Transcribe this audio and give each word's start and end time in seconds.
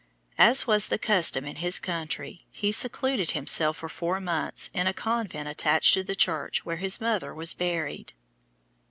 As 0.39 0.65
was 0.65 0.87
the 0.87 0.97
custom 0.97 1.45
in 1.45 1.57
his 1.57 1.77
country, 1.77 2.47
he 2.49 2.71
secluded 2.71 3.29
himself 3.33 3.77
for 3.77 3.87
four 3.87 4.19
months 4.19 4.71
in 4.73 4.87
a 4.87 4.95
convent 4.95 5.47
attached 5.47 5.93
to 5.93 6.03
the 6.03 6.15
church 6.15 6.65
where 6.65 6.77
his 6.77 6.99
mother 6.99 7.35
was 7.35 7.53
buried. 7.53 8.13